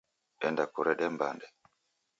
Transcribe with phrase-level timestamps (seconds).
[0.47, 1.47] Enda kurede mbande